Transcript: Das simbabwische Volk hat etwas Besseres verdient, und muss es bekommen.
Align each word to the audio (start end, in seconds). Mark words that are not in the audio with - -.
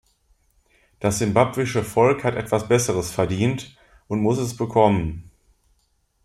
Das 0.99 1.19
simbabwische 1.19 1.83
Volk 1.83 2.23
hat 2.23 2.33
etwas 2.33 2.67
Besseres 2.67 3.11
verdient, 3.11 3.77
und 4.07 4.19
muss 4.23 4.39
es 4.39 4.57
bekommen. 4.57 5.29